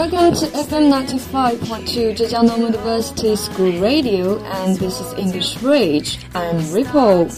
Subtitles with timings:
[0.00, 6.24] Welcome to FM 95.2 Zhejiang Normal University School Radio, and this is English Bridge.
[6.34, 7.28] I'm Ripple.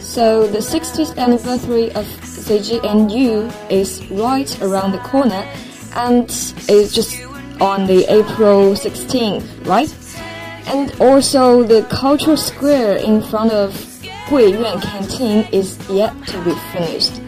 [0.00, 5.46] So, the 60th anniversary of ZJNU is right around the corner,
[5.94, 6.24] and
[6.66, 7.22] it's just
[7.60, 9.94] on the April 16th, right?
[10.66, 13.70] And also, the cultural square in front of
[14.26, 17.22] Guiyuan Canteen is yet to be finished.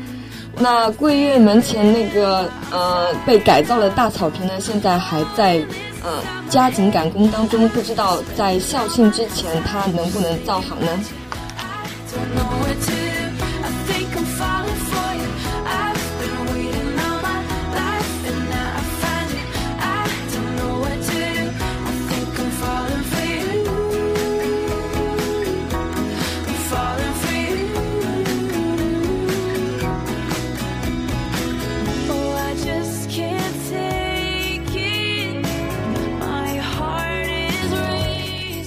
[0.60, 5.54] 那桂苑门前那个呃被改造的大草坪呢，现在还在
[6.02, 10.88] 呃加紧赶工当中，不知道在校庆之前它能不能造好呢？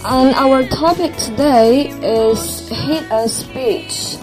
[0.04, 4.16] ？And our topic today is hit a speech，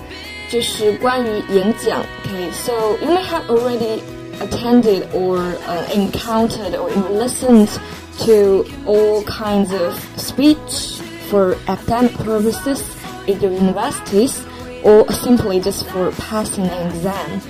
[0.50, 2.02] 就是关于演讲。
[2.24, 4.02] Okay, so you may have already
[4.40, 7.70] attended or uh, encountered or listened
[8.26, 12.84] to all kinds of speech for academic purposes
[13.28, 14.42] in your universities
[14.84, 17.42] or simply just for passing an exam.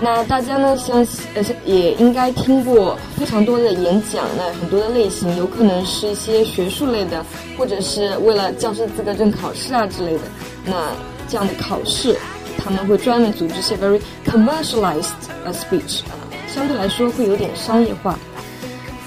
[0.00, 1.04] 那大家呢，相
[1.34, 7.24] 呃也应该听过非常多的演讲，那很多的类型，有可能是一些学术类的，
[7.56, 10.20] 或者是为了教师资格证考试啊之类的。
[10.64, 10.92] 那
[11.28, 12.16] 这样的考试，
[12.56, 15.10] 他们会专门组织一些 very commercialized
[15.52, 16.14] speech 啊，
[16.46, 18.16] 相对来说会有点商业化。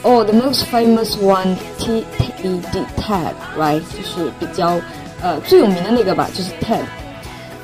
[0.03, 3.79] Oh, the most famous one, T E D TED, right？
[3.79, 4.81] 就是比较
[5.21, 6.81] 呃最有名的那个吧，就是 TED。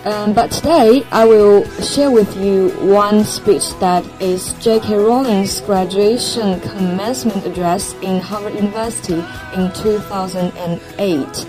[0.06, 4.96] Um, but today I will share with you one speech that is J.K.
[4.96, 9.22] Rowling's graduation commencement address in Harvard University
[9.54, 11.46] in 2008.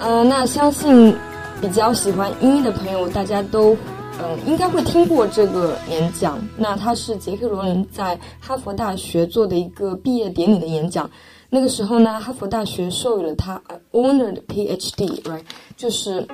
[0.00, 1.16] 呃，那相信
[1.60, 3.74] 比较喜欢英语的朋友，大家都
[4.18, 6.40] 嗯、呃、应该会听过这个演讲。
[6.56, 11.08] 那它是杰克罗琳在哈佛大学做的一个毕业典礼的演讲。
[11.48, 13.62] 那个时候呢，哈佛大学授予了他
[13.92, 15.42] honored PhD，right，
[15.76, 16.26] 就是。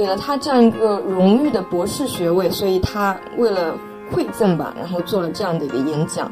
[0.00, 3.74] 给了他这样一个荣誉的博士学位，所以他为了
[4.12, 6.30] 馈赠吧，然后做了这样的一个演讲。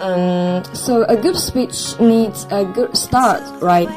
[0.00, 3.88] 嗯，So a good speech needs a good start, right?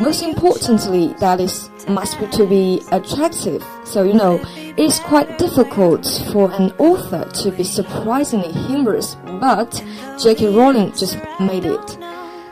[0.00, 3.62] Most importantly, that is must be to be attractive.
[3.84, 4.40] So you know,
[4.76, 9.82] it's quite difficult for an author to be surprisingly humorous, but
[10.18, 10.54] J.K.
[10.54, 11.98] Rowling just made it.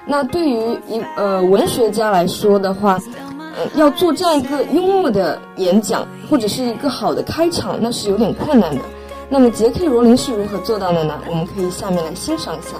[0.06, 2.98] 那对于一呃文学家来说的话。
[3.75, 8.81] 要做这样一个幽默的演讲，或者是一个好的开场，那是有点困难的。
[9.29, 11.19] 那么杰克·罗琳是如何做到的呢？
[11.27, 12.77] 我们可以下面来欣赏一下。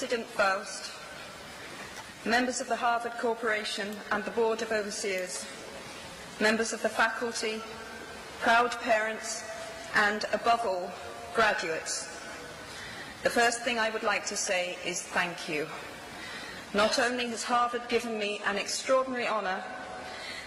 [0.00, 0.92] President Faust,
[2.24, 5.44] members of the Harvard Corporation and the Board of Overseers,
[6.40, 7.60] members of the faculty,
[8.40, 9.44] proud parents,
[9.94, 10.90] and above all,
[11.34, 12.18] graduates.
[13.24, 15.66] The first thing I would like to say is thank you.
[16.72, 19.62] Not only has Harvard given me an extraordinary honor,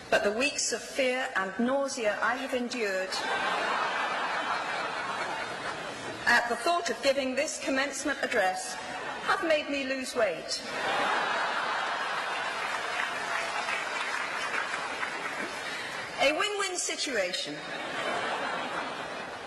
[0.09, 3.13] but the weeks of fear and nausea I have endured
[6.25, 8.75] at the thought of giving this commencement address
[9.25, 10.61] have made me lose weight.
[16.21, 17.55] A win-win situation.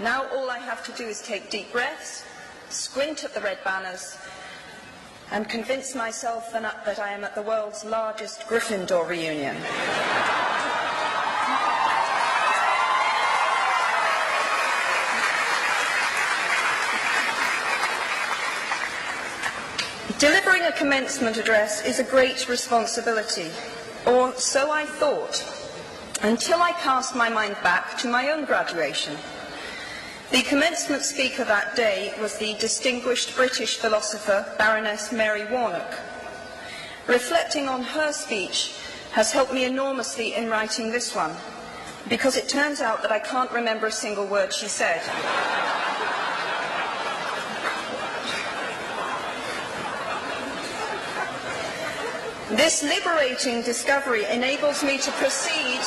[0.00, 2.25] Now all I have to do is take deep breaths,
[2.69, 4.19] squint at the red banners,
[5.32, 9.56] and convince myself that I am at the world's largest Gryffindor reunion.
[20.19, 23.50] Delivering a commencement address is a great responsibility,
[24.06, 25.43] or so I thought,
[26.23, 29.17] until I cast my mind back to my own graduation.
[30.31, 35.94] The commencement speaker that day was the distinguished British philosopher Baroness Mary Warnock.
[37.06, 38.75] Reflecting on her speech
[39.12, 41.32] has helped me enormously in writing this one,
[42.08, 45.00] because it turns out that I can't remember a single word she said.
[52.50, 55.81] This liberating discovery enables me to proceed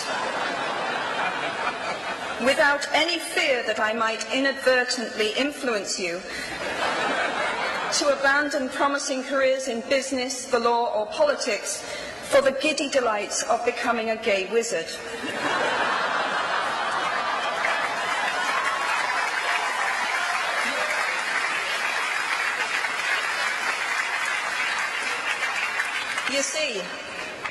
[2.45, 6.19] without any fear that I might inadvertently influence you
[7.93, 11.81] to abandon promising careers in business, the law, or politics
[12.23, 14.87] for the giddy delights of becoming a gay wizard.
[26.31, 26.79] You see,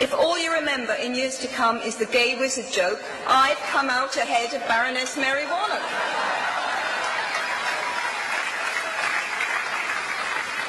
[0.00, 3.90] if all you remember in years to come is the gay wizard joke, I've come
[3.90, 5.82] out ahead of Baroness Mary Warnock.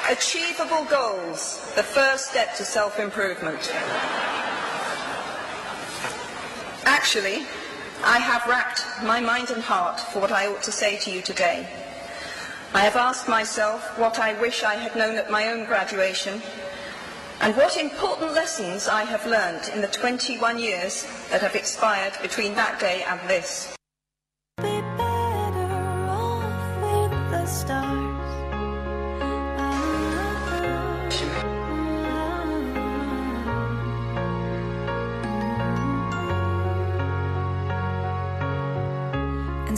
[0.09, 3.71] Achievable goals, the first step to self-improvement.
[6.85, 7.45] Actually,
[8.03, 11.21] I have racked my mind and heart for what I ought to say to you
[11.21, 11.67] today.
[12.73, 16.41] I have asked myself what I wish I had known at my own graduation
[17.41, 22.53] and what important lessons I have learned in the 21 years that have expired between
[22.55, 23.75] that day and this.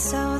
[0.02, 0.32] So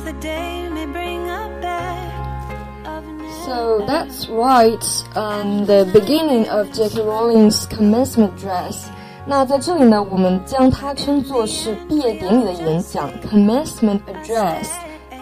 [3.86, 4.84] that's right,
[5.16, 7.00] um, the beginning of J.K.
[7.02, 8.86] Rowling's commencement address.
[9.26, 14.68] 那在这里呢，我们将它称作是毕业典礼的演讲 （commencement address）。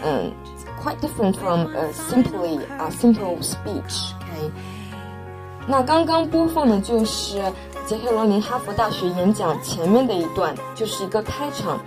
[0.04, 0.32] 嗯，
[0.82, 4.50] quite different from a simply a simple speech。OK，
[5.66, 7.40] 那刚刚播放的就是
[7.86, 11.80] 杰克罗琳哈佛大学演讲前面的一段，就是一个开场。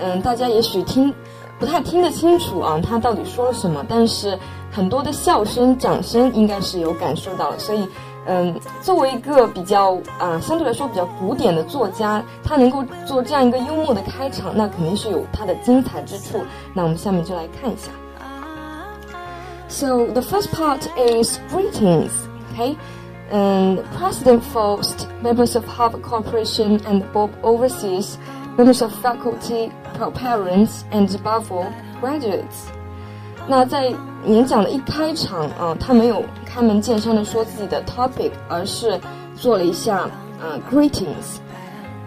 [0.00, 1.12] 嗯，大家也许听
[1.58, 4.38] 不太听得清楚啊，他到底说了什么，但是。
[4.72, 7.88] 很多的笑声、掌声应该是有感受到的，所以，
[8.26, 16.40] 嗯，作为一个比较啊相对来说比较古典的作家，他能够做这样一个幽默的开场，那肯定是有他的精彩之处。
[16.74, 17.90] 那我们下面就来看一下。
[19.68, 22.10] So the first part is greetings,
[22.52, 22.76] okay?
[23.30, 28.16] And President Faust, members of Harvard Corporation and Bob Overseas,
[28.56, 29.70] members of faculty,
[30.14, 31.66] parents, and above all,
[32.00, 32.70] graduates.
[33.46, 33.92] 那在
[34.25, 38.99] 演讲的一开场啊，他没有开门见山的说自己的 topic，而是
[39.35, 40.09] 做了一下
[40.41, 41.37] 呃 greetings，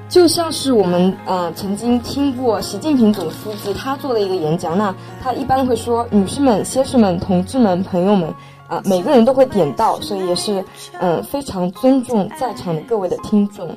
[0.08, 8.32] 就像是我们呃曾经听过习近平总书记他做的一个演讲，那他一般会说女士们、先生们、同志们、朋友们
[8.68, 10.64] 啊，每个人都会点到，所以也是
[11.00, 13.76] 嗯非常尊重在场的各位的听众。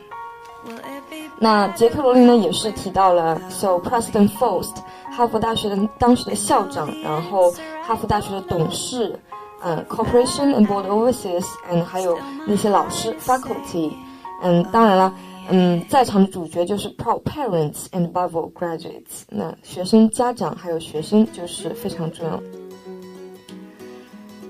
[1.42, 4.76] 那杰克罗琳呢也是提到了，so President Faust。
[5.12, 7.52] 哈佛大学的当时的校长，然后
[7.89, 9.19] 哈佛大学的董事，
[9.63, 13.93] 嗯，corporation and board overseers，嗯，还有那些老师，faculty，
[14.43, 15.15] 嗯，当然了，
[15.51, 22.41] 嗯，在场的主角就是 proud parents and above all graduates，那学生、家长还有学生就是非常重要。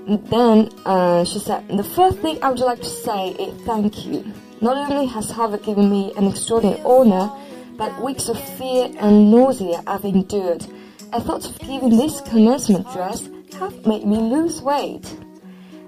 [0.07, 4.23] Then, uh, she said, the first thing I would like to say is thank you.
[4.61, 7.31] Not only has Harvard given me an extraordinary honor,
[7.75, 10.63] but weeks of fear and nausea I've endured.
[11.11, 13.29] I thought of giving this commencement dress
[13.59, 15.05] have made me lose weight.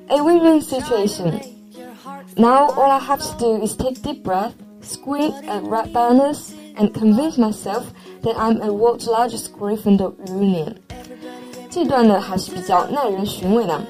[0.09, 1.41] A win-win situation.
[2.37, 6.93] Now all I have to do is take deep breath, squint at red banners, and
[6.93, 10.77] convince myself that I'm a world's largest Gryffindor reunion.
[11.69, 13.81] 这段呢还是比较耐人寻味的，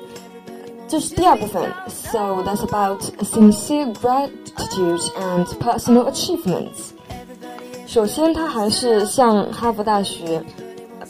[0.88, 1.72] 这是第二部分。
[1.88, 6.94] So that's about sincere gratitude and personal achievements.
[7.86, 10.44] 首先，他还是向哈佛大学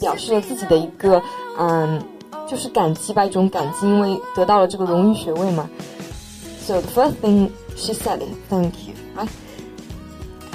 [0.01, 1.21] 表示了自己的一个，
[1.57, 2.01] 嗯，
[2.47, 5.69] 就是感激吧，一种感激，因为得到了这个荣誉学位嘛。
[6.61, 9.29] So the first thing she said is thank you, right?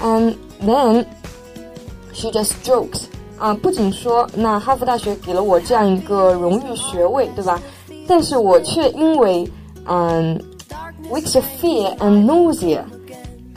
[0.00, 1.07] And then
[2.12, 3.02] she just jokes
[3.38, 7.61] 啊，不仅说那哈佛大学给了我这样一个荣誉学位，对吧？
[8.07, 9.50] 但是我却因为
[9.87, 10.40] 嗯，
[11.11, 12.83] weeks of fear and nausea，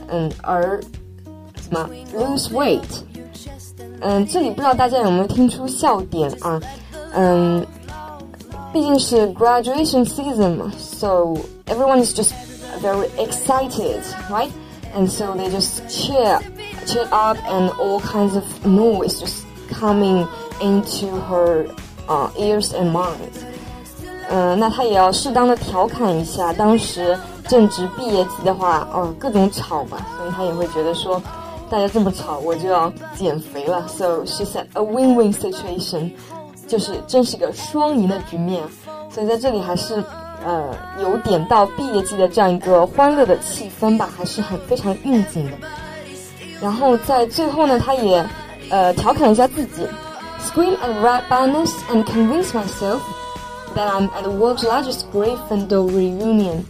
[0.07, 0.81] 嗯，而。
[1.71, 3.01] 么 lose weight，
[4.01, 6.59] 嗯，这里不知道大家有没有听出笑点啊？
[7.13, 7.65] 嗯，
[8.71, 11.35] 毕竟是 graduation season 嘛，so
[11.65, 12.31] everyone is just
[12.81, 14.49] very excited, right?
[14.95, 16.39] And so they just cheer,
[16.85, 20.27] cheer up, and all kinds of noise just coming
[20.61, 21.65] into her
[22.07, 23.43] uh, ears and minds.
[24.29, 31.21] 嗯，那他也要适当的调侃一下，当时正值毕业季的话，哦，各种吵嘛，所以他也会觉得说。
[31.70, 33.86] 大家这么吵，我就要减肥了。
[33.86, 36.10] So she said a win-win situation，
[36.66, 38.62] 就是真是个双赢的局面。
[39.08, 40.02] 所以在这里还是
[40.44, 45.52] 呃有点到毕业季的这样一个欢乐的气氛吧，还是很非常应景的。
[46.60, 48.24] 然后在最后呢，他也
[48.68, 49.86] 呃调侃一下自己
[50.44, 52.98] ，scream at red banners and convince myself
[53.74, 56.64] that I'm at the world's largest Gryffindor reunion。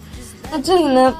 [0.51, 1.15] 那这里呢，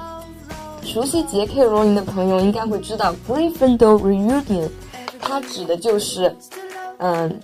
[0.93, 1.63] 熟悉 J.K.
[1.67, 4.69] 罗琳的朋友应该会知道 Gryffindor reunion，
[5.21, 6.37] 它指的就是，
[6.99, 7.41] 嗯，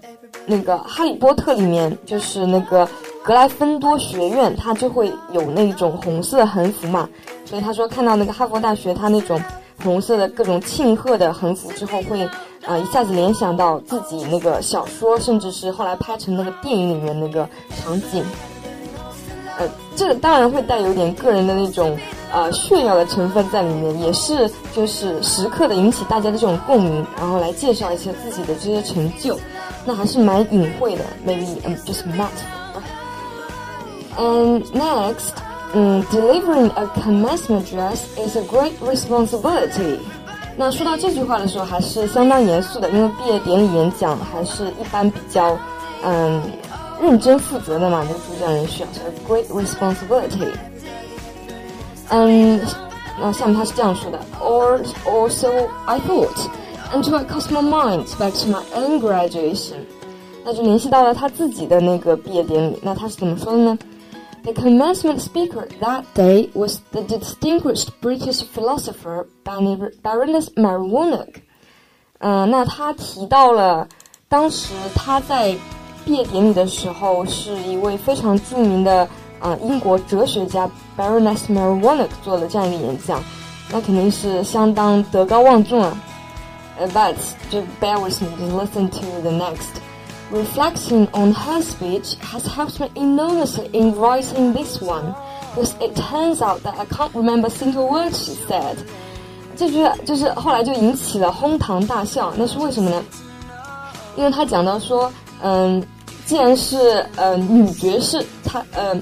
[0.46, 2.88] 那个《哈利波特》里面就是那个
[3.22, 7.08] 格莱芬多学院，它就会有那种红色横幅嘛。
[7.44, 9.40] 所以他说看到那个哈佛大学它那种
[9.84, 12.28] 红色的各种庆贺的横幅之后，会。
[12.66, 18.24] 啊，一下子联想到自己那个小说，甚至是后来拍成那个电影里面那个场景，
[19.56, 21.96] 呃，这个当然会带有点个人的那种
[22.32, 29.38] 呃炫耀的成分在里面，也是就是时刻的引起大家的这种共鸣，然后来介绍一些自己的这些成就，
[29.84, 32.30] 那还是蛮隐晦的，maybe um just not。
[34.18, 35.34] And next,
[35.74, 39.98] 嗯 delivering a commencement address is a great responsibility.
[40.56, 45.54] 那说到这句话的时候，还是相当严肃的，因为毕业典礼演讲还是一般比较，
[46.02, 46.42] 嗯，
[46.98, 48.88] 认真负责的嘛，那个主讲人需要
[49.28, 50.48] great responsibility。
[52.09, 52.59] 嗯，
[53.19, 55.49] 那下面他是这样说的，or or so
[55.85, 56.49] I thought
[56.93, 59.85] until I cast my mind back to my own graduation。
[60.43, 63.77] 那就联系到了他自己的那个毕业典礼，那他是怎么说的呢？
[64.43, 71.35] The commencement speaker that day was the distinguished British philosopher Baroness Mary Woolnough。
[72.17, 73.87] 嗯，那他提到了
[74.27, 75.55] 当时他在
[76.03, 79.07] 毕业典礼的时候，是一位非常着名的
[79.40, 83.22] 啊、英国哲学家 Baroness Mary Woolnough 做了这样一个演讲，
[83.70, 85.96] 那肯定是相当德高望重啊。
[86.92, 87.14] But
[87.50, 89.80] just bear with me, just listen to the next.
[90.30, 95.14] Reflecting on her speech has helped me enormously in writing this one,
[95.54, 98.76] because it turns out that I can't remember single word she said.
[99.56, 103.02] 这句就是后来就引起了哄堂大笑，那是为什么呢？
[104.16, 105.10] 因为他讲到说，
[105.42, 105.82] 嗯，
[106.26, 108.94] 既然是呃女爵士她呃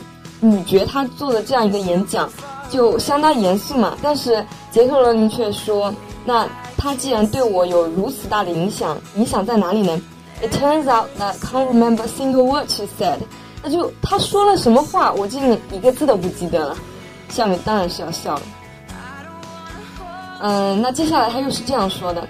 [0.44, 2.28] 女爵她做的这样一个演讲，
[2.70, 3.96] 就相当严肃嘛。
[4.02, 5.92] 但是杰克罗琳却说，
[6.24, 6.46] 那
[6.76, 10.00] 她既然对我有如此大的影响，影响在哪里呢
[10.42, 13.18] ？It turns out that can't remember a single word she said。
[13.62, 16.76] 那就他说了什么话，我竟然一个字都不记得了。
[17.30, 18.42] 下面当然是要笑了。
[20.42, 22.28] 嗯，那接下来他又是这样说的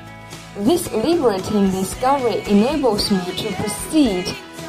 [0.65, 4.27] ：This liberating discovery enables me to proceed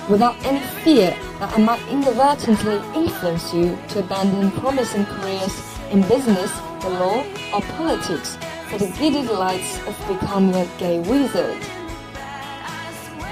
[0.08, 5.52] without any fear that I might inadvertently influence you to abandon promising careers
[5.92, 6.50] in business,
[6.82, 7.22] the law,
[7.52, 8.36] or politics
[8.68, 11.56] for the giddy delights of becoming a gay wizard.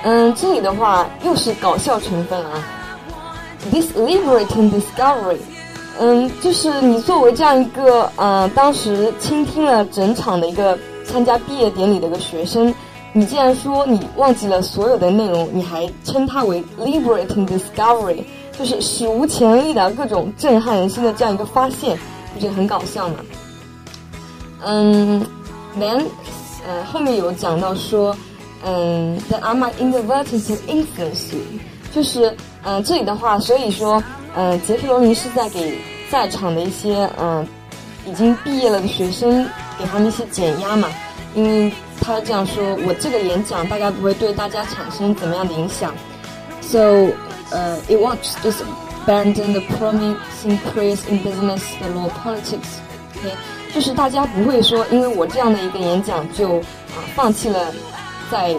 [0.04, 2.62] 嗯，这里的话又是搞笑成分啊。
[3.72, 5.38] This liberating discovery，
[5.98, 12.72] 嗯，就是你作为这样一个呃，当时倾听了整场的一个参加毕业典礼的一个学生，
[13.13, 18.23] 你既然说你忘记了所有的内容，你还称它为 liberating discovery，
[18.57, 21.97] 就是史无前例的各种震撼人心的这样一个发现，
[22.33, 23.15] 不觉得很搞笑吗？
[24.65, 25.25] 嗯
[25.79, 26.03] ，then，
[26.67, 28.15] 呃，后面有讲到说。
[28.65, 31.41] 嗯，that I might inadvertently influence you，
[31.93, 34.01] 就是嗯这里的话，所以说
[34.37, 35.77] 嗯杰克罗琳是在给
[36.09, 37.45] 在场的一些嗯
[38.07, 39.45] 已经毕业了的学生
[39.77, 40.87] 给他们一些减压嘛，
[41.35, 45.93] 因为他这样说，我这个演讲大概不会对大家产生怎么样的影响
[46.61, 46.79] ，so
[47.51, 48.63] 呃 it won't just
[49.05, 53.35] abandon the promising careers in business, the law, politics，OK，
[53.73, 57.73] 就是大家不会说因为我这样的一个演讲就啊放弃了。
[58.31, 58.55] 在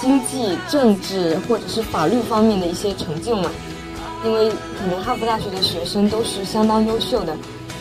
[0.00, 3.50] 经济、政治或者是法律方面的一些成就嘛，
[4.24, 7.36] 因为可能哈佛大学的学生都是相当优秀的。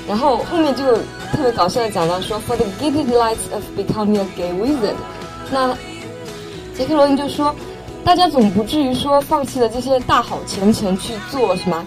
[0.08, 0.96] 然后后面就
[1.34, 4.96] 特别搞笑的讲到说，For the giddy delights of becoming a gay wizard，
[5.52, 5.76] 那
[6.74, 7.54] 杰克罗琳就说，
[8.06, 11.86] 大家总不至于说放弃了这些大好前程去做什么？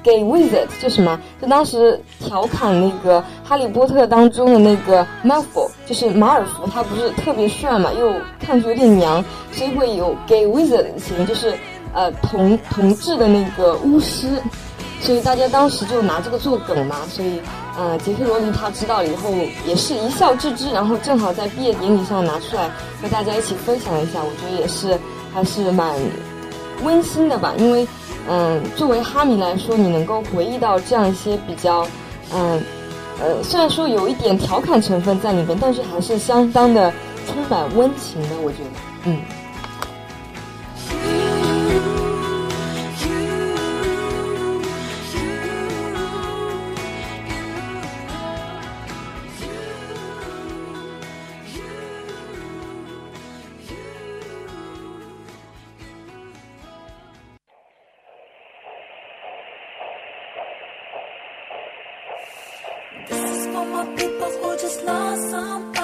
[0.00, 1.20] 给 wizard，就什么？
[1.42, 11.52] 就当时调侃那个《哈利波特》当中的那个 m a l f o 就是马尔福，他不是特别帅嘛，又看着有点娘，所以会有给 wizard 的情，就是
[11.92, 14.40] 呃同同志的那个巫师，
[15.00, 16.96] 所以大家当时就拿这个做梗嘛。
[17.08, 17.40] 所以
[17.76, 19.30] 呃，杰克罗琳他知道了以后
[19.66, 24.98] 也是一笑置之，然后正好在毕业典礼上拿出来和大家一起分享一下，我觉得也是
[25.32, 25.94] 还是蛮
[26.82, 27.86] 温馨的吧，因为。
[28.30, 31.88] 嗯，作为哈迷来说，你能够回忆到这样一些比较，
[32.30, 32.62] 嗯，
[33.18, 36.92] 呃，虽然说有一点调侃成分在里面，但是还是相当的
[37.26, 38.70] 充满温情的，我觉得，
[39.04, 39.18] 嗯。
[63.72, 65.77] my people who just lost something.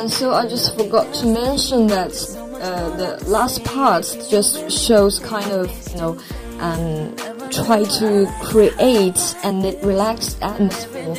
[0.00, 2.10] And so I just forgot to mention that
[2.60, 6.16] uh, the last part just shows kind of, you know,
[6.60, 7.14] um,
[7.50, 11.16] try to create and relaxed atmosphere.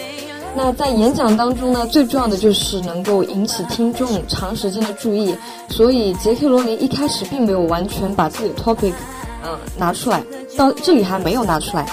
[0.55, 5.35] 那在演讲当中呢，最重要的就是能够引起听众长时间的注意。
[5.69, 8.93] 所以杰克罗琳一开始并没有完全把自己的 topic，
[9.45, 10.23] 嗯，拿出来，
[10.57, 11.85] 到这里还没有拿出来。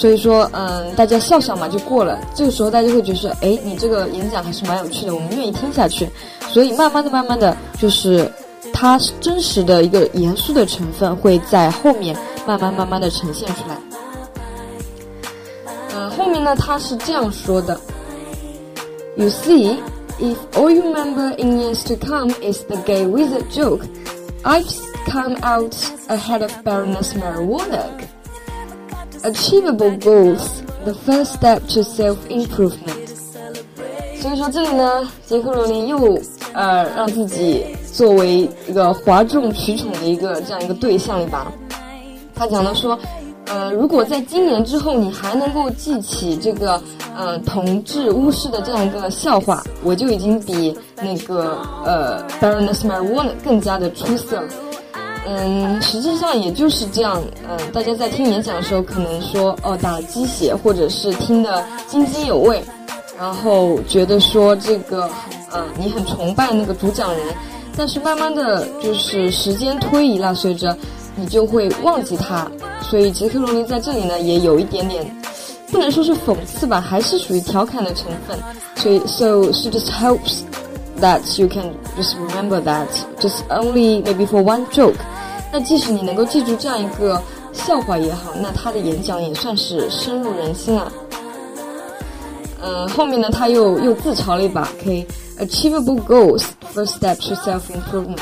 [0.00, 2.18] 所以说，嗯，大家笑笑嘛就过了。
[2.34, 6.08] 这个时候大家会觉得说，哎，你这个演讲还是蛮有趣的，我们愿意听下去。
[6.48, 8.26] 所以慢慢的、慢慢的，就是
[8.72, 12.16] 它真实的一个严肃的成分会在后面
[12.46, 13.76] 慢慢、慢慢的呈现出来。
[15.94, 17.78] 嗯，后面呢，他是这样说的
[19.16, 19.76] ：You see,
[20.18, 23.82] if all you remember in years to come is the gay wizard joke,
[24.44, 24.64] I've
[25.06, 25.74] come out
[26.08, 28.00] ahead of Baroness Mary Warnock.
[29.22, 32.96] Achievable goals, the first step to self-improvement。
[34.20, 36.18] 所以说这里呢，杰克罗琳又
[36.54, 41.52] 呃让自己作为一个哗众取宠的一个这样一个对象，对吧？
[42.34, 42.98] 他讲到说，
[43.46, 46.82] 呃，如果在今年之后你还能够记起这个
[47.14, 54.48] 呃同治巫师的这样一个笑话，我就已经比那个呃 Baroness m a r w a n 更加的出色了。
[55.26, 57.22] 嗯，实际上也就是这样。
[57.48, 62.62] 嗯，大家在听演讲的时候，可能说哦打了鸡血，或者是听得津津有味，
[63.18, 65.08] 然后觉得说这个，
[65.52, 67.20] 嗯，你很崇拜那个主讲人。
[67.76, 70.76] 但是慢慢的就是时间推移了，随着
[71.14, 72.50] 你就会忘记他。
[72.82, 75.16] 所以杰克罗琳在这里呢，也有一点点，
[75.70, 78.36] 不能说是讽刺吧，还是属于调侃的成分。
[78.74, 80.40] 所以，so she just helps
[81.00, 82.88] that you can just remember that
[83.20, 84.96] just only maybe for one joke。
[85.52, 87.20] 那即使你能够记住这样一个
[87.52, 90.92] 笑话也好，那他的演讲也算是深入人心了。
[92.62, 98.20] 嗯，后面呢他又又自嘲了一把，OK，achievable goals first step to self improvement。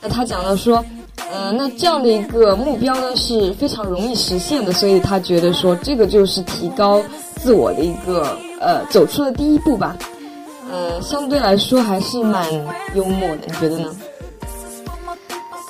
[0.00, 0.84] 那他讲到说，
[1.32, 7.02] 嗯，那这样的一个目标呢是非常容易实现的，所以他觉得说这个就是提高
[7.36, 9.96] 自我的一个呃走出了第一步吧。
[10.72, 12.50] 嗯，相对来说还是蛮
[12.94, 13.94] 幽默的，你觉得呢？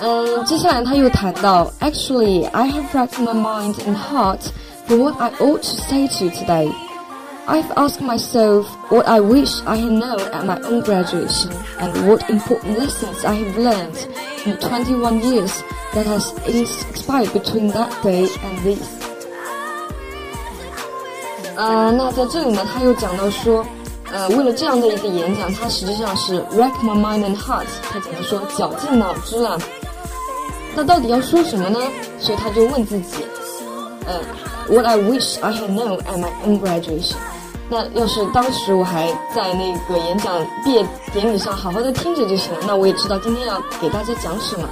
[0.04, 4.40] 嗯，接下来他又谈到，Actually, I have racked my mind and heart
[4.88, 6.72] for what I ought to say to you today.
[7.48, 12.30] I've asked myself what I wish I had known at my own graduation and what
[12.30, 13.98] important lessons I have learned
[14.46, 15.52] in 21 years
[15.94, 18.88] that has expired between that day and this.
[21.58, 23.66] 呃，那在这里呢，他又讲到说，
[24.14, 29.58] 呃，为了这样的一个演讲，他实际上是 rack my mind and heart，他讲的说绞尽脑汁了。
[30.76, 31.80] 那到底要说什么呢？
[32.20, 33.26] 所以他就问自己，
[34.06, 34.20] 呃，
[34.68, 37.16] What I wish I had known at my own graduation。
[37.70, 40.84] 那要是当时我还在那个演讲毕业
[41.14, 44.68] 典礼上好好的听着就行了，那我也知道今天要给大家讲什么。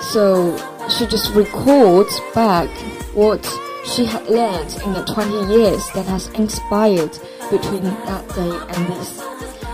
[0.00, 0.52] So
[0.88, 2.68] she just recalls back
[3.14, 3.40] what
[3.84, 7.10] she had learned in the twenty years that has inspired
[7.50, 9.22] between that day and this。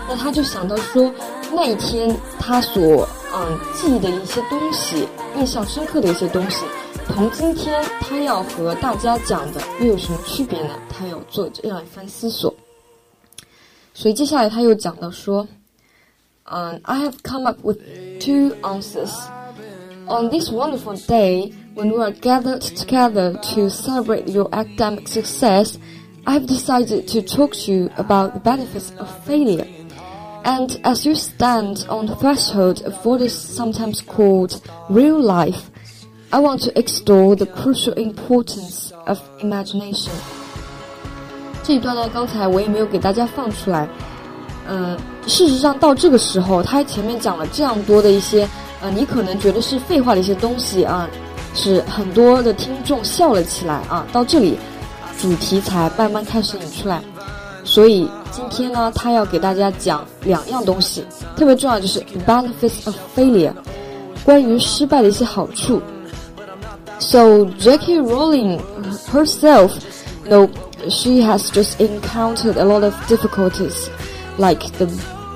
[0.07, 1.11] 那他就想到说，
[1.51, 5.07] 那一天他所 嗯记忆的一些东西。
[5.37, 6.65] 印象深刻的一些东西，
[7.07, 10.73] 同今天他要和大家讲的又有什么区别呢？
[10.89, 12.53] 他要做这样一番思索。
[13.93, 15.47] 所以接下来他又讲到说，
[16.45, 17.77] 嗯，I have come up with
[18.19, 19.11] two answers.
[20.07, 25.75] On this wonderful day, when we are gathered together to celebrate your academic success,
[26.25, 29.67] I have decided to talk to you about the benefits of failure.
[30.44, 35.58] And as you stand on the threshold of what is sometimes called real life,
[36.30, 40.10] I want to extol the crucial importance of imagination.
[41.62, 43.88] 这一段呢，刚才我也没有给大家放出来。
[44.68, 48.46] 嗯，事实上到这个时候，他前面讲了这样多的一些，
[48.82, 51.08] 呃，你可能觉得是废话的一些东西啊，
[51.54, 54.06] 是很多的听众笑了起来啊。
[54.12, 54.58] 到这里，
[55.18, 57.02] 主题才慢慢开始引出来。
[57.73, 61.05] 所以今天呢，他要给大家讲两样东西，
[61.35, 63.53] 特别重要就是 benefits of failure，
[64.23, 65.81] 关于失败的一些好处。
[66.99, 68.59] So Jackie Rowling
[69.11, 69.71] herself,
[70.25, 70.49] you know,
[70.89, 73.89] she has just encountered a lot of difficulties,
[74.37, 74.87] like the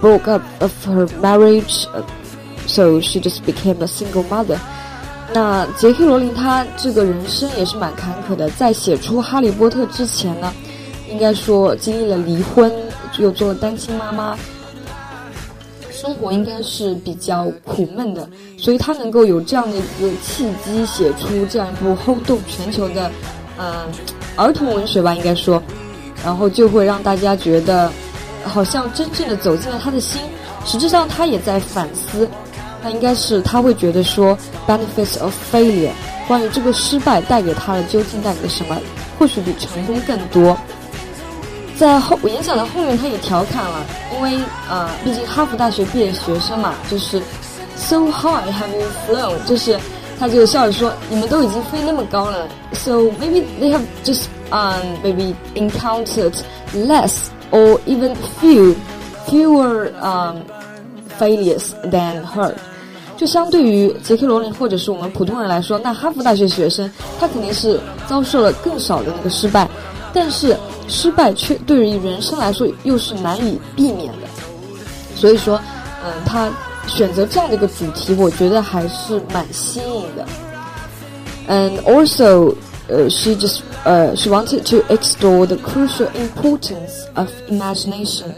[0.02, 1.88] broke up of her marriage,
[2.68, 4.58] so she just became a single mother.
[5.34, 10.54] 那杰克罗琳她这个人生也是蛮坎坷的，在写出《哈利波特》之前呢，
[11.11, 12.73] 应该说经历了离婚，
[13.19, 14.39] 又做了单亲妈妈，
[15.91, 23.11] 生活应该是比较苦闷的，所以她能够有这样的一个契机，写出这样一部轰动全球的，
[23.59, 23.87] 嗯，
[24.37, 25.63] 儿童文学吧，应该说，
[26.25, 27.91] 然后就会让大家觉得，
[28.45, 30.21] 好像真正的走进了他的心。
[30.65, 32.29] 实质上，他也在反思，
[32.83, 35.91] 那应该是他会觉得说，benefits of failure，
[36.27, 38.77] 关于这个失败带给他的究竟带给什么，
[39.19, 40.57] 或许比成功更多。
[41.79, 44.37] 在后演讲的后面，他也调侃了，因为
[44.69, 47.23] 呃，毕竟哈佛大学毕业学生嘛，就是
[47.77, 49.79] so high have you flown，就是
[50.19, 56.35] 他就笑着说，你们都已经飞那么高了，so maybe they have just um maybe encountered
[56.75, 58.75] less or even few
[59.29, 60.43] fewer um
[61.17, 62.53] failures than her，
[63.17, 69.69] 就相对于杰克罗琳或者是我们普通人来说，那哈佛大学学生他肯定是遭受了更少的那个失败，
[70.13, 70.57] 但是。
[70.89, 74.29] 失败却对于人生来说又是难以避免的，
[75.15, 75.61] 所以说，
[76.05, 76.51] 嗯，他
[76.87, 80.27] 选择这样的一个主题，我觉得还是蛮新颖的。
[81.47, 82.55] And also,
[82.91, 88.33] uh, she just uh, she wanted to explore the crucial importance of imagination.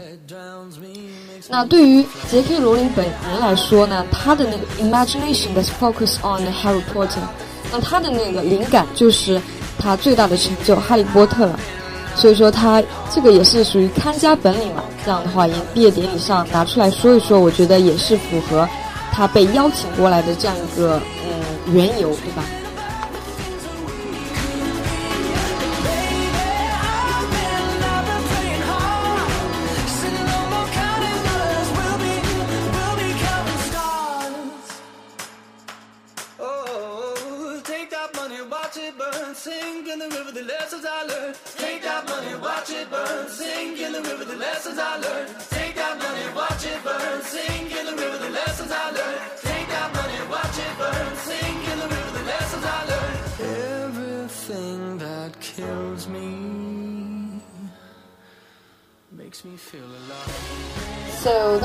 [1.49, 7.19] 那对于杰克罗琳本人来说呢，他的那个 imagination that's focused on Harry Potter，
[7.71, 9.41] 那他的那个灵感就是
[9.77, 11.59] 他最大的成就《哈利波特》了。
[12.15, 18.67] 所以说他这个也是属于看家本领嘛，这样的话，也毕业典礼上拿出来说一说，我觉得也是符合
[19.11, 22.43] 他被邀请过来的这样一个嗯缘由，对吧？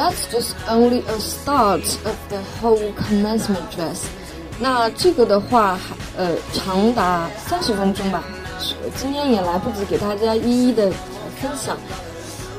[0.07, 4.05] That's just only a start of the whole commencement dress。
[4.59, 5.79] 那这个的话，
[6.17, 8.23] 呃长达三十分钟吧。
[8.95, 10.91] 今天也来不及给大家一一的
[11.41, 11.77] 分享。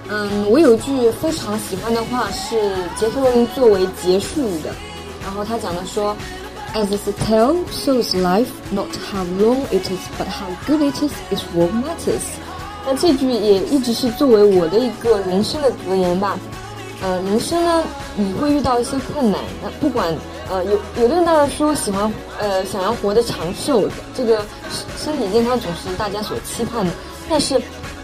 [0.09, 2.55] 嗯，我有一句非常喜欢的话是
[2.97, 4.69] 杰克罗琳作为结束语的，
[5.23, 6.15] 然后他讲的说
[6.73, 8.47] ，As it's a tale, so is life.
[8.71, 12.23] Not how long it is, but how good it is is what matters.
[12.85, 16.37] 那这句也一直是作为我的一个人生的格言吧。
[17.02, 17.82] 呃，人生呢，
[18.16, 20.14] 你会遇到一些困难，那不管
[20.48, 24.44] 呃有有的人当然说喜欢呃想要活得长寿，这个
[24.96, 26.92] 身体健康总是大家所期盼的，
[27.28, 27.60] 但是。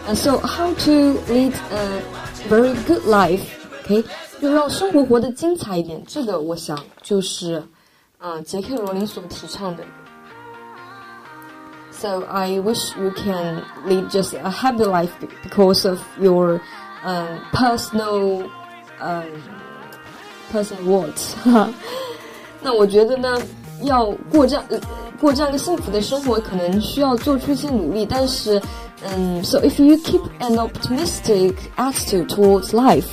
[0.06, 2.02] 呃，so how to lead a
[2.48, 4.02] very good life？OK，
[4.40, 6.02] 就让生活活得精彩一点。
[6.06, 7.62] 这个我想就是，
[8.16, 9.84] 啊，杰克罗琳所提倡的。
[11.90, 15.10] So I wish you can lead just a happy life
[15.44, 16.58] because of your
[17.04, 18.44] um personal
[19.00, 19.24] um
[20.52, 21.34] personal words。
[22.60, 23.38] 那我觉得呢，
[23.82, 24.64] 要过这样
[25.20, 28.60] 过这样一个幸福的生活，可能需要做出一些努力，但是。
[29.00, 33.06] Um, so if you keep an optimistic attitude towards life,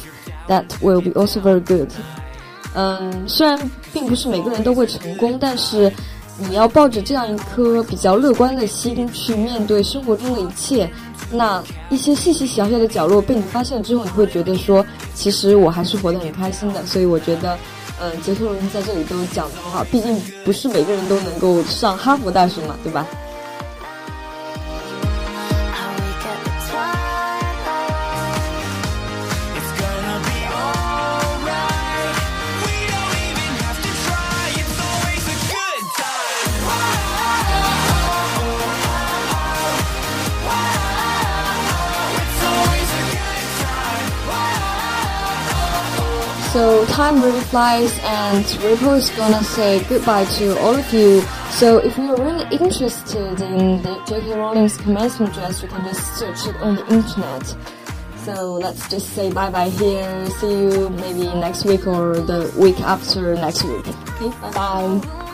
[0.48, 1.92] that will be also very good.
[2.74, 3.56] 嗯，虽然
[3.94, 5.94] 并不是每个人都会成功，但是
[6.49, 10.91] 你要抱着这样一颗比较乐观的心去面对生活中的一切。
[11.31, 16.85] 那一些细细小小的角落被你发现之后，你会觉得说，其实我还是活得很开心的。
[16.87, 17.57] 所以我觉得，
[18.01, 19.85] 嗯，杰克罗琳在这里都讲的很好。
[19.85, 23.07] 毕竟不是每个人都能够上哈佛大学嘛，对吧？
[46.53, 51.21] So time really flies, and Ripple is gonna say goodbye to all of you.
[51.51, 54.35] So if you're really interested in the J.K.
[54.35, 57.57] Rowling's commencement address, you can just search it on the internet.
[58.25, 60.27] So let's just say bye bye here.
[60.41, 63.87] See you maybe next week or the week after next week.
[63.87, 65.27] Okay, bye bye.